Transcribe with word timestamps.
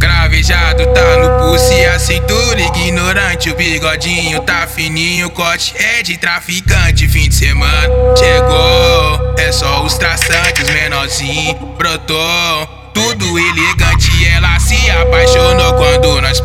Cravejado 0.00 0.86
tá 0.92 1.16
no 1.18 1.38
pulso 1.38 1.72
e 1.72 1.86
a 1.86 1.96
cintura 2.00 2.60
ignorante. 2.60 3.50
O 3.50 3.54
bigodinho 3.54 4.42
tá 4.42 4.66
fininho, 4.66 5.30
corte 5.30 5.76
é 5.80 6.02
de 6.02 6.18
traficante. 6.18 7.06
Fim 7.06 7.28
de 7.28 7.36
semana 7.36 7.88
chegou, 8.16 9.34
é 9.38 9.52
só 9.52 9.84
os 9.84 9.96
traçantes. 9.96 10.68
Menorzinho 10.68 11.54
brotou 11.78 12.82
tudo 12.92 13.38
elegante, 13.38 14.10
ela 14.34 14.58
se 14.58 14.90
apaixonou 14.90 15.74
quando 15.74 16.20
nós 16.20 16.40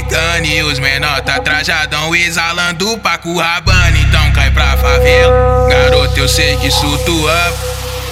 mecânico. 0.00 0.54
E 0.54 0.62
os 0.62 0.78
menor 0.78 1.20
tá 1.20 1.38
trajadão, 1.40 2.14
exalando 2.14 2.98
paco 2.98 3.38
rabano. 3.38 3.96
Então 3.98 4.30
cai 4.32 4.50
pra 4.50 4.76
favela, 4.76 5.68
garoto, 5.68 6.18
eu 6.18 6.28
sei 6.28 6.56
que 6.56 6.68
isso 6.68 6.98
tu 7.04 7.26
ama. 7.26 7.56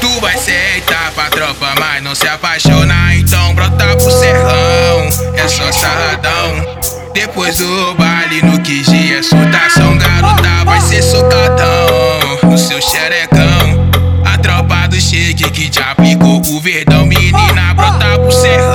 Tu 0.01 0.21
vai 0.21 0.35
aceitar 0.35 1.11
pra 1.12 1.25
tropa, 1.25 1.75
mas 1.79 2.03
não 2.03 2.15
se 2.15 2.29
apaixonar. 2.29 3.17
Então 3.17 3.55
brota 3.55 3.97
pro 3.97 4.11
serrão, 4.11 5.09
é 5.35 5.48
só 5.48 5.73
sarradão. 5.73 6.79
Depois 7.12 7.57
do 7.59 7.95
baile 7.95 8.43
no 8.43 8.59
QG 8.61 9.15
é 9.19 9.23
surtação, 9.23 9.98
garota 9.98 10.65
vai 10.65 10.81
ser 10.81 11.03
socadão 11.03 12.39
no 12.45 12.57
seu 12.57 12.81
xerecão. 12.81 13.89
A 14.25 14.39
tropa 14.39 14.87
do 14.89 15.01
shake 15.01 15.51
que 15.51 15.69
te 15.69 15.81
aplicou 15.81 16.41
o 16.48 16.61
verdão, 16.61 17.05
menina 17.05 17.75
brota 17.75 18.19
pro 18.20 18.31
serrão, 18.31 18.68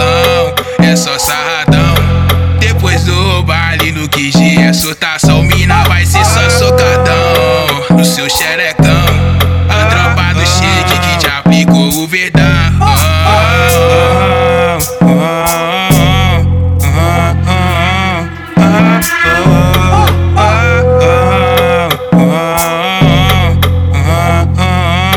no 7.93 8.03
seu 8.03 8.29
xerecão. 8.29 9.05
A 9.69 9.85
tropa 9.85 10.33
do 10.33 10.45
shake 10.45 10.99
que 10.99 11.17
te 11.17 11.27
aplicou 11.27 12.03
o 12.03 12.07
verdão. 12.07 12.43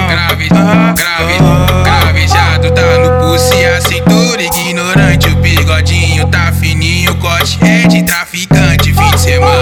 Grave, 0.09 0.49
grave, 0.49 1.39
gravejado 1.85 2.71
tá 2.73 2.83
no 2.99 3.21
pulso 3.21 3.55
e 3.55 3.65
a 3.65 3.81
cintura 3.81 4.43
ignorante. 4.43 5.29
O 5.29 5.37
bigodinho 5.37 6.27
tá 6.29 6.53
fininho, 6.53 7.15
corte 7.17 7.59
é 7.65 7.87
de 7.89 8.03
traficante. 8.03 8.93
Fim 8.93 9.11
de 9.11 9.21
semana 9.21 9.56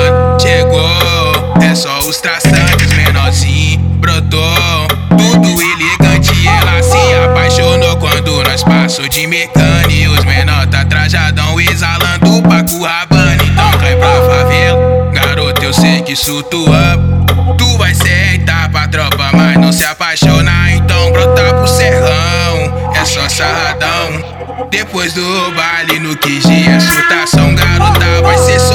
Tudo 5.17 5.63
elegante, 5.63 6.47
ela 6.47 6.83
se 6.83 7.15
apaixonou 7.25 7.97
quando 7.97 8.43
nós 8.45 8.63
passou 8.63 9.09
de 9.09 9.27
mecânico. 9.27 10.13
Os 10.13 10.25
menor 10.25 10.67
tá 10.67 10.85
trajadão, 10.85 11.61
exalando 11.61 12.43
paco 12.43 12.83
rabano. 12.83 13.43
Então 13.43 13.79
cai 13.79 13.97
pra 13.97 14.23
favela, 14.29 15.11
garoto, 15.13 15.63
eu 15.63 15.73
sei 15.73 16.03
que 16.03 16.13
isso 16.13 16.43
tu 16.45 16.67
ama. 16.67 17.25
Tu 17.57 17.79
vai 17.79 17.93
aceitar 17.93 18.69
pra 18.71 18.89
tropa, 18.89 19.31
mas 19.33 19.57
não 19.57 19.73
se 19.73 19.85
apaixonar. 19.85 20.73
Então 20.73 21.13
brota 21.13 21.55
pro 21.55 21.67
serrão, 21.69 22.93
é 22.95 23.05
só 23.05 23.29
sarradão. 23.29 24.69
Depois 24.71 25.13
do 25.13 25.53
baile 25.53 26.01
no 26.01 26.17
QG 26.17 26.69
é 26.69 26.81
surtação, 26.81 27.55
garota 27.55 28.23
vai 28.23 28.39
ser 28.39 28.59
socadão 28.59 28.74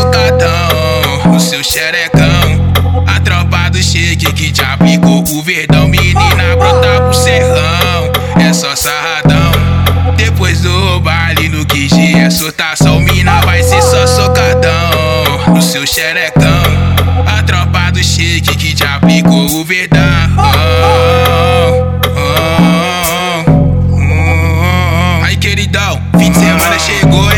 Picou 4.84 5.24
o 5.24 5.44
verdão, 5.44 5.88
menina, 5.88 6.56
brota 6.58 7.02
pro 7.02 7.14
serrão. 7.14 8.12
É 8.40 8.54
só 8.54 8.76
sarradão. 8.76 9.52
Depois 10.16 10.62
do 10.62 11.00
baile 11.02 11.50
no 11.50 11.66
QG 11.66 12.18
é 12.18 12.30
soltação, 12.30 13.00
mina 13.00 13.42
vai 13.42 13.62
ser 13.64 13.82
só 13.82 14.08
socadão. 14.08 15.54
No 15.54 15.62
seu 15.62 15.86
xerecão, 15.86 16.64
a 17.26 17.44
tropa 17.44 17.92
do 17.92 18.04
shake 18.04 18.56
que 18.56 18.74
te 18.74 18.84
aplicou 18.84 19.46
o 19.60 19.64
verdão. 19.64 20.00
Aí, 25.24 25.38
queridão, 25.38 26.02
fim 26.18 26.32
de 26.32 26.40
semana 26.40 26.80
chegou. 26.80 27.29